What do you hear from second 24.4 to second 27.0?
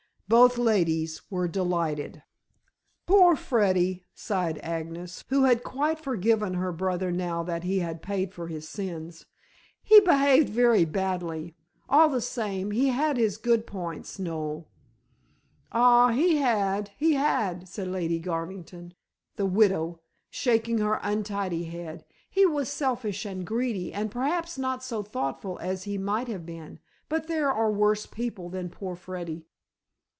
not so thoughtful as he might have been,